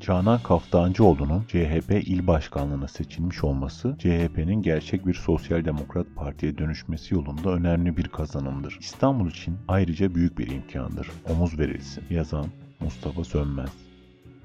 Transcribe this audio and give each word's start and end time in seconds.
Canan 0.00 0.42
Kaftancıoğlu'nun 0.42 1.42
CHP 1.48 1.90
il 1.90 2.26
başkanlığına 2.26 2.88
seçilmiş 2.88 3.44
olması 3.44 3.96
CHP'nin 3.98 4.62
gerçek 4.62 5.06
bir 5.06 5.14
sosyal 5.14 5.64
demokrat 5.64 6.06
partiye 6.16 6.58
dönüşmesi 6.58 7.14
yolunda 7.14 7.50
önemli 7.50 7.96
bir 7.96 8.08
kazanımdır. 8.08 8.78
İstanbul 8.80 9.30
için 9.30 9.56
ayrıca 9.68 10.14
büyük 10.14 10.38
bir 10.38 10.46
imkandır. 10.50 11.10
Omuz 11.30 11.58
verilsin. 11.58 12.04
Yazan 12.10 12.46
Mustafa 12.80 13.24
Sönmez. 13.24 13.70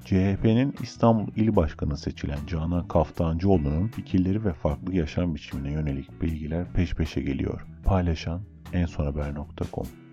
CHP'nin 0.04 0.74
İstanbul 0.82 1.32
İl 1.36 1.56
Başkanı 1.56 1.96
seçilen 1.96 2.38
Canan 2.46 2.88
Kaftancıoğlu'nun 2.88 3.88
fikirleri 3.88 4.44
ve 4.44 4.52
farklı 4.52 4.94
yaşam 4.94 5.34
biçimine 5.34 5.72
yönelik 5.72 6.22
bilgiler 6.22 6.72
peş 6.72 6.94
peşe 6.94 7.20
geliyor. 7.20 7.66
Paylaşan 7.84 8.40
ensonhaber.com 8.72 10.03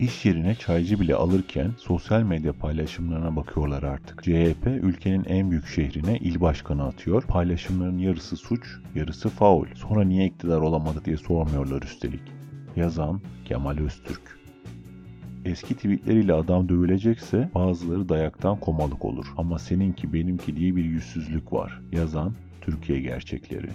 İş 0.00 0.24
yerine 0.24 0.54
çaycı 0.54 1.00
bile 1.00 1.14
alırken 1.14 1.72
sosyal 1.78 2.22
medya 2.22 2.52
paylaşımlarına 2.52 3.36
bakıyorlar 3.36 3.82
artık. 3.82 4.22
CHP 4.22 4.66
ülkenin 4.66 5.24
en 5.24 5.50
büyük 5.50 5.66
şehrine 5.66 6.18
il 6.18 6.40
başkanı 6.40 6.84
atıyor. 6.84 7.22
Paylaşımların 7.22 7.98
yarısı 7.98 8.36
suç, 8.36 8.66
yarısı 8.94 9.28
faul. 9.28 9.66
Sonra 9.74 10.04
niye 10.04 10.26
iktidar 10.26 10.60
olamadı 10.60 11.04
diye 11.04 11.16
sormuyorlar 11.16 11.82
üstelik. 11.82 12.22
Yazan 12.76 13.20
Kemal 13.44 13.78
Öztürk. 13.78 14.38
Eski 15.44 15.74
tweetleriyle 15.74 16.32
adam 16.32 16.68
dövülecekse 16.68 17.50
bazıları 17.54 18.08
dayaktan 18.08 18.60
komalık 18.60 19.04
olur. 19.04 19.26
Ama 19.36 19.58
seninki 19.58 20.12
benimki 20.12 20.56
diye 20.56 20.76
bir 20.76 20.84
yüzsüzlük 20.84 21.52
var. 21.52 21.80
Yazan 21.92 22.34
Türkiye 22.60 23.00
Gerçekleri. 23.00 23.68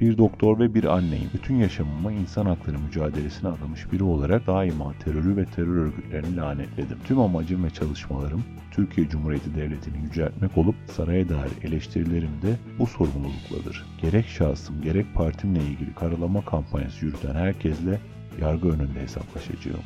Bir 0.00 0.18
doktor 0.18 0.58
ve 0.58 0.74
bir 0.74 0.84
anneyim. 0.84 1.30
Bütün 1.34 1.56
yaşamımı 1.56 2.12
insan 2.12 2.46
hakları 2.46 2.78
mücadelesine 2.78 3.48
adamış 3.48 3.92
biri 3.92 4.04
olarak 4.04 4.46
daima 4.46 4.92
terörü 5.04 5.36
ve 5.36 5.44
terör 5.44 5.76
örgütlerini 5.76 6.36
lanetledim. 6.36 6.98
Tüm 7.04 7.20
amacım 7.20 7.64
ve 7.64 7.70
çalışmalarım 7.70 8.44
Türkiye 8.70 9.08
Cumhuriyeti 9.08 9.54
Devleti'ni 9.54 10.02
yüceltmek 10.02 10.58
olup 10.58 10.74
saraya 10.86 11.28
dair 11.28 11.52
eleştirilerim 11.62 12.42
de 12.42 12.56
bu 12.78 12.86
sorumlulukladır. 12.86 13.86
Gerek 14.02 14.26
şahsım 14.26 14.82
gerek 14.82 15.14
partimle 15.14 15.60
ilgili 15.60 15.94
karalama 15.94 16.44
kampanyası 16.44 17.06
yürüten 17.06 17.34
herkesle 17.34 18.00
yargı 18.40 18.68
önünde 18.68 19.00
hesaplaşacağım. 19.00 19.84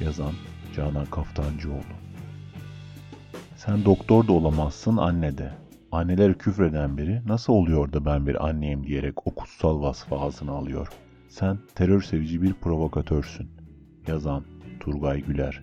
Yazan 0.00 0.32
Canan 0.76 1.06
Kaftancıoğlu 1.06 1.82
Sen 3.56 3.84
doktor 3.84 4.28
da 4.28 4.32
olamazsın 4.32 4.96
anne 4.96 5.38
de. 5.38 5.67
Anneler 5.92 6.38
küfreden 6.38 6.96
biri 6.98 7.22
nasıl 7.26 7.52
oluyor 7.52 7.92
da 7.92 8.04
ben 8.04 8.26
bir 8.26 8.48
anneyim 8.48 8.86
diyerek 8.86 9.26
o 9.26 9.34
kutsal 9.34 9.82
vasfı 9.82 10.16
ağzına 10.16 10.52
alıyor. 10.52 10.88
Sen 11.28 11.58
terör 11.74 12.02
sevici 12.02 12.42
bir 12.42 12.52
provokatörsün. 12.52 13.48
Yazan 14.06 14.44
Turgay 14.80 15.20
Güler 15.22 15.60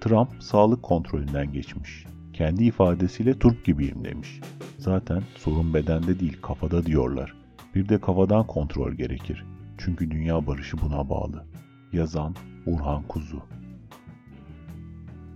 Trump 0.00 0.28
sağlık 0.40 0.82
kontrolünden 0.82 1.52
geçmiş. 1.52 2.06
Kendi 2.32 2.64
ifadesiyle 2.64 3.38
turp 3.38 3.64
gibiyim 3.64 4.04
demiş. 4.04 4.40
Zaten 4.78 5.22
sorun 5.36 5.74
bedende 5.74 6.20
değil 6.20 6.36
kafada 6.42 6.86
diyorlar. 6.86 7.34
Bir 7.74 7.88
de 7.88 8.00
kafadan 8.00 8.46
kontrol 8.46 8.92
gerekir. 8.92 9.44
Çünkü 9.78 10.10
dünya 10.10 10.46
barışı 10.46 10.76
buna 10.80 11.08
bağlı. 11.08 11.44
Yazan 11.92 12.34
Urhan 12.66 13.02
Kuzu 13.02 13.42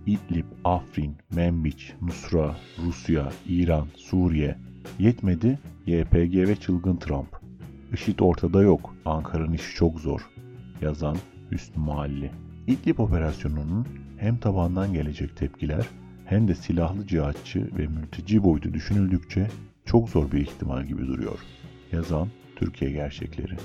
İdlib, 0.09 0.45
Afrin, 0.63 1.15
Membiç, 1.31 1.93
Nusra, 2.01 2.55
Rusya, 2.85 3.31
İran, 3.47 3.87
Suriye. 3.95 4.55
Yetmedi 4.99 5.59
YPG 5.85 6.35
ve 6.35 6.55
çılgın 6.55 6.95
Trump. 6.95 7.27
IŞİD 7.93 8.19
ortada 8.19 8.61
yok. 8.61 8.95
Ankara'nın 9.05 9.53
işi 9.53 9.75
çok 9.75 9.99
zor. 9.99 10.21
Yazan 10.81 11.17
Hüsnü 11.51 11.83
Mahalli. 11.83 12.31
İdlib 12.67 12.99
operasyonunun 12.99 13.87
hem 14.17 14.37
tabandan 14.37 14.93
gelecek 14.93 15.37
tepkiler 15.37 15.85
hem 16.25 16.47
de 16.47 16.55
silahlı 16.55 17.07
cihatçı 17.07 17.69
ve 17.77 17.87
mülteci 17.87 18.43
boyutu 18.43 18.73
düşünüldükçe 18.73 19.47
çok 19.85 20.09
zor 20.09 20.31
bir 20.31 20.39
ihtimal 20.41 20.85
gibi 20.85 21.07
duruyor. 21.07 21.39
Yazan 21.91 22.27
Türkiye 22.55 22.91
Gerçekleri. 22.91 23.55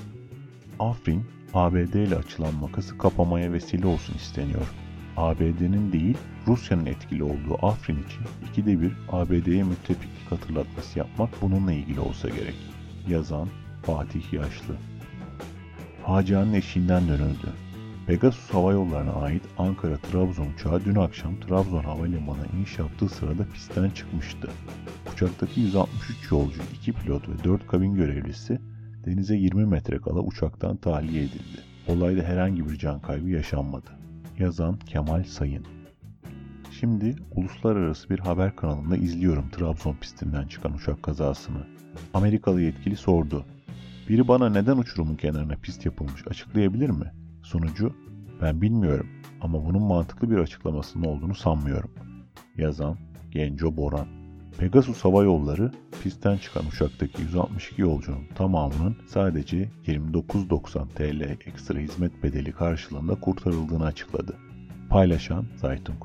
Afrin, 0.79 1.23
ABD 1.53 1.93
ile 1.93 2.15
açılan 2.15 2.55
makası 2.55 2.97
kapamaya 2.97 3.53
vesile 3.53 3.87
olsun 3.87 4.13
isteniyor. 4.13 4.84
ABD'nin 5.17 5.91
değil 5.91 6.17
Rusya'nın 6.47 6.85
etkili 6.85 7.23
olduğu 7.23 7.65
Afrin 7.65 7.95
için 8.03 8.49
ikide 8.49 8.81
bir 8.81 8.93
ABD'ye 9.11 9.63
müttefiklik 9.63 10.31
hatırlatması 10.31 10.99
yapmak 10.99 11.41
bununla 11.41 11.71
ilgili 11.73 11.99
olsa 11.99 12.29
gerek. 12.29 12.55
Yazan 13.07 13.49
Fatih 13.83 14.33
Yaşlı 14.33 14.75
Facianın 16.05 16.53
eşiğinden 16.53 17.07
dönüldü. 17.07 17.53
Pegasus 18.07 18.49
Hava 18.49 18.71
Yolları'na 18.71 19.13
ait 19.13 19.43
Ankara-Trabzon 19.57 20.53
uçağı 20.53 20.85
dün 20.85 20.95
akşam 20.95 21.39
Trabzon 21.39 21.83
Havalimanı'na 21.83 22.45
iniş 22.57 22.79
yaptığı 22.79 23.09
sırada 23.09 23.45
pistten 23.53 23.89
çıkmıştı. 23.89 24.49
Uçaktaki 25.13 25.61
163 25.61 26.31
yolcu, 26.31 26.61
2 26.73 26.93
pilot 26.93 27.29
ve 27.29 27.43
4 27.43 27.67
kabin 27.67 27.95
görevlisi 27.95 28.59
denize 29.05 29.35
20 29.35 29.65
metre 29.65 29.97
kala 29.97 30.19
uçaktan 30.19 30.77
tahliye 30.77 31.23
edildi. 31.23 31.61
Olayda 31.87 32.23
herhangi 32.23 32.69
bir 32.69 32.77
can 32.77 32.99
kaybı 32.99 33.29
yaşanmadı. 33.29 34.04
Yazan 34.39 34.79
Kemal 34.79 35.23
Sayın 35.23 35.65
Şimdi 36.79 37.15
uluslararası 37.35 38.09
bir 38.09 38.19
haber 38.19 38.55
kanalında 38.55 38.97
izliyorum 38.97 39.49
Trabzon 39.49 39.95
pistinden 39.95 40.47
çıkan 40.47 40.73
uçak 40.73 41.03
kazasını. 41.03 41.67
Amerikalı 42.13 42.61
yetkili 42.61 42.95
sordu. 42.95 43.45
Biri 44.09 44.27
bana 44.27 44.49
neden 44.49 44.77
uçurumun 44.77 45.15
kenarına 45.15 45.55
pist 45.55 45.85
yapılmış 45.85 46.27
açıklayabilir 46.27 46.89
mi? 46.89 47.11
Sunucu, 47.43 47.93
ben 48.41 48.61
bilmiyorum 48.61 49.07
ama 49.41 49.65
bunun 49.65 49.83
mantıklı 49.83 50.31
bir 50.31 50.37
açıklamasının 50.37 51.03
olduğunu 51.03 51.35
sanmıyorum. 51.35 51.91
Yazan 52.57 52.97
Genco 53.31 53.77
Boran 53.77 54.07
Pegasus 54.57 55.05
Hava 55.05 55.23
Yolları 55.23 55.71
pistten 56.03 56.37
çıkan 56.37 56.65
uçaktaki 56.65 57.21
162 57.21 57.81
yolcunun 57.81 58.25
tamamının 58.35 58.95
sadece 59.07 59.69
29.90 59.87 60.87
TL 60.95 61.47
ekstra 61.47 61.79
hizmet 61.79 62.23
bedeli 62.23 62.51
karşılığında 62.51 63.19
kurtarıldığını 63.19 63.85
açıkladı. 63.85 64.37
Paylaşan 64.89 65.45
Zaytung. 65.55 66.03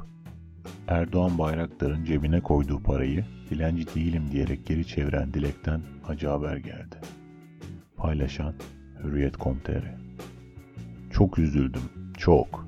Erdoğan 0.89 1.39
Bayraktar'ın 1.39 2.05
cebine 2.05 2.41
koyduğu 2.41 2.83
parayı 2.83 3.25
dilenci 3.51 3.95
değilim 3.95 4.23
diyerek 4.33 4.67
geri 4.67 4.87
çeviren 4.87 5.35
Dilek'ten 5.35 5.81
acı 6.09 6.29
haber 6.29 6.57
geldi. 6.57 6.97
Paylaşan 7.97 8.55
Hürriyet.com.tr 9.05 9.85
Çok 11.13 11.39
üzüldüm, 11.39 11.83
çok. 12.19 12.67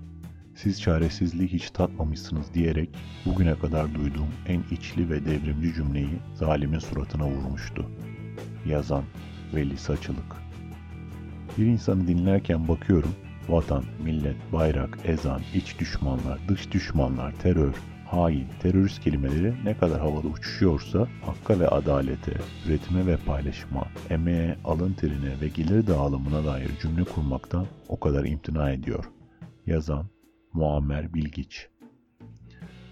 Siz 0.54 0.80
çaresizliği 0.80 1.48
hiç 1.48 1.70
tatmamışsınız 1.70 2.54
diyerek 2.54 2.88
bugüne 3.26 3.58
kadar 3.58 3.94
duyduğum 3.94 4.28
en 4.48 4.62
içli 4.70 5.10
ve 5.10 5.24
devrimci 5.24 5.74
cümleyi 5.74 6.18
zalimin 6.34 6.78
suratına 6.78 7.26
vurmuştu. 7.26 7.90
Yazan 8.66 9.04
Veli 9.54 9.76
Saçılık 9.76 10.36
Bir 11.58 11.66
insanı 11.66 12.08
dinlerken 12.08 12.68
bakıyorum, 12.68 13.14
vatan, 13.48 13.84
millet, 14.04 14.36
bayrak, 14.52 14.98
ezan, 15.04 15.40
iç 15.54 15.78
düşmanlar, 15.78 16.38
dış 16.48 16.72
düşmanlar, 16.72 17.32
terör, 17.32 17.74
hain, 18.06 18.46
terörist 18.62 19.00
kelimeleri 19.00 19.54
ne 19.64 19.76
kadar 19.76 20.00
havada 20.00 20.28
uçuşuyorsa 20.28 21.08
hakka 21.26 21.60
ve 21.60 21.68
adalete, 21.68 22.32
üretime 22.66 23.06
ve 23.06 23.16
paylaşıma, 23.16 23.86
emeğe, 24.10 24.56
alın 24.64 24.92
terine 24.92 25.40
ve 25.40 25.48
gelir 25.48 25.86
dağılımına 25.86 26.44
dair 26.44 26.70
cümle 26.82 27.04
kurmaktan 27.04 27.66
o 27.88 28.00
kadar 28.00 28.24
imtina 28.24 28.70
ediyor. 28.70 29.04
Yazan 29.66 30.06
Muammer 30.52 31.14
Bilgiç 31.14 31.68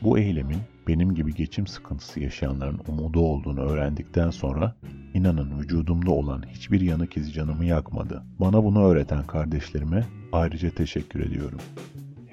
Bu 0.03 0.19
eylemin 0.19 0.60
benim 0.88 1.15
gibi 1.15 1.34
geçim 1.34 1.66
sıkıntısı 1.66 2.21
yaşayanların 2.21 2.81
umudu 2.88 3.21
olduğunu 3.21 3.60
öğrendikten 3.60 4.31
sonra 4.31 4.76
inanın 5.15 5.60
vücudumda 5.60 6.10
olan 6.10 6.43
hiçbir 6.48 6.81
yanık 6.81 7.16
izi 7.16 7.32
canımı 7.32 7.65
yakmadı. 7.65 8.22
Bana 8.41 8.65
bunu 8.65 8.84
öğreten 8.84 9.26
kardeşlerime 9.26 10.06
ayrıca 10.32 10.71
teşekkür 10.71 11.21
ediyorum. 11.21 11.60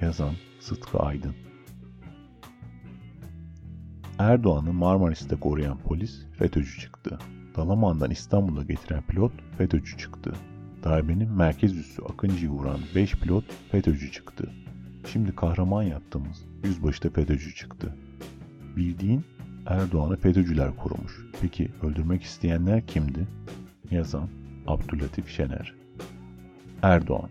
Yazan 0.00 0.34
Sıtkı 0.60 0.98
Aydın 0.98 1.34
Erdoğan'ı 4.18 4.72
Marmaris'te 4.72 5.36
koruyan 5.36 5.78
polis 5.78 6.26
FETÖ'cü 6.38 6.80
çıktı. 6.80 7.18
Dalaman'dan 7.56 8.10
İstanbul'a 8.10 8.62
getiren 8.62 9.02
pilot 9.02 9.32
FETÖ'cü 9.58 9.98
çıktı. 9.98 10.32
Darbenin 10.84 11.32
merkez 11.32 11.76
üssü 11.76 12.02
Akıncı'yı 12.02 12.50
vuran 12.50 12.80
5 12.94 13.14
pilot 13.14 13.44
FETÖ'cü 13.70 14.12
çıktı. 14.12 14.50
Şimdi 15.12 15.36
kahraman 15.36 15.82
yaptığımız 15.82 16.44
yüzbaşı 16.64 17.02
da 17.02 17.10
FETÖ'cü 17.10 17.54
çıktı. 17.54 17.94
Bildiğin 18.76 19.24
Erdoğan'ı 19.66 20.16
FETÖ'cüler 20.16 20.76
korumuş. 20.76 21.12
Peki 21.40 21.68
öldürmek 21.82 22.22
isteyenler 22.22 22.86
kimdi? 22.86 23.26
Yazan 23.90 24.28
Abdülatif 24.66 25.28
Şener 25.28 25.74
Erdoğan 26.82 27.30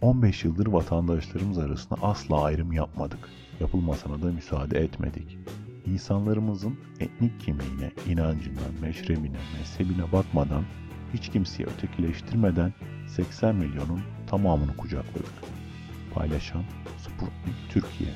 15 0.00 0.44
yıldır 0.44 0.66
vatandaşlarımız 0.66 1.58
arasında 1.58 1.98
asla 2.02 2.42
ayrım 2.42 2.72
yapmadık. 2.72 3.28
Yapılmasına 3.60 4.22
da 4.22 4.32
müsaade 4.32 4.78
etmedik. 4.78 5.38
İnsanlarımızın 5.86 6.78
etnik 7.00 7.40
kimliğine, 7.40 7.90
inancına, 8.08 8.60
meşrebine, 8.80 9.38
mezhebine 9.58 10.12
bakmadan, 10.12 10.64
hiç 11.14 11.28
kimseyi 11.28 11.66
ötekileştirmeden 11.66 12.72
80 13.06 13.54
milyonun 13.54 14.00
tamamını 14.26 14.76
kucakladık. 14.76 15.57
Paylaşan 16.18 16.64
Sputnik 16.98 17.70
Türkiye 17.70 18.10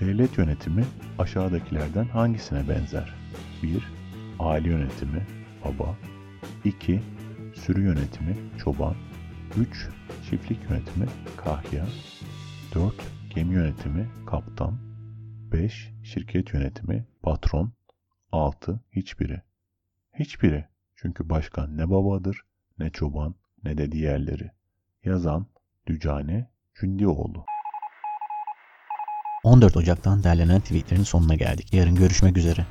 Devlet 0.00 0.38
yönetimi 0.38 0.84
aşağıdakilerden 1.18 2.04
hangisine 2.04 2.68
benzer? 2.68 3.14
1. 3.62 3.84
Aile 4.38 4.68
yönetimi, 4.68 5.26
baba. 5.64 5.96
2. 6.64 7.02
Sürü 7.54 7.82
yönetimi, 7.82 8.36
çoban. 8.58 8.94
3. 9.58 9.88
Çiftlik 10.30 10.70
yönetimi, 10.70 11.06
kahya. 11.36 11.86
4. 12.74 12.94
Gemi 13.34 13.54
yönetimi, 13.54 14.08
kaptan. 14.26 14.78
5. 15.52 15.92
Şirket 16.02 16.54
yönetimi, 16.54 17.06
patron. 17.22 17.72
6. 18.32 18.80
Hiçbiri. 18.92 19.42
Hiçbiri. 20.18 20.64
Çünkü 20.96 21.28
başkan 21.30 21.76
ne 21.76 21.90
babadır, 21.90 22.40
ne 22.78 22.90
çoban, 22.90 23.34
ne 23.64 23.78
de 23.78 23.92
diğerleri. 23.92 24.50
Yazan 25.04 25.46
Dücane 25.86 26.53
Cündioğlu 26.80 27.44
14 29.44 29.76
Ocak'tan 29.76 30.22
derlenen 30.22 30.60
tweetlerin 30.60 31.02
sonuna 31.02 31.34
geldik. 31.34 31.72
Yarın 31.72 31.94
görüşmek 31.94 32.36
üzere. 32.36 32.66